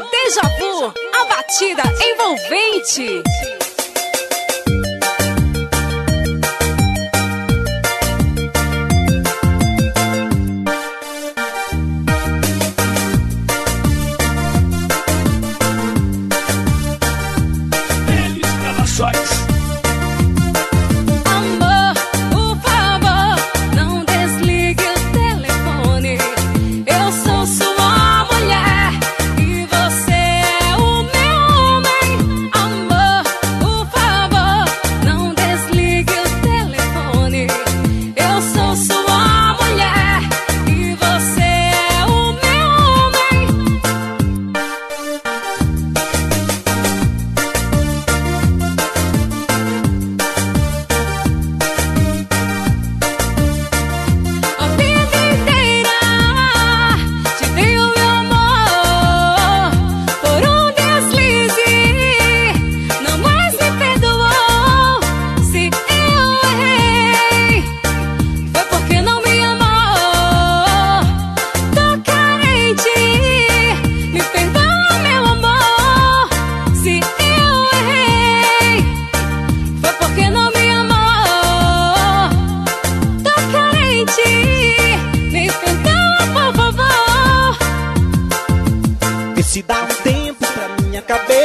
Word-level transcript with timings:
Deja 0.00 0.42
Vu, 0.58 0.92
a 1.12 1.24
batida 1.26 1.82
envolvente. 2.10 3.22